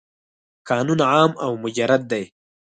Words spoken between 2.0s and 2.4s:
دی.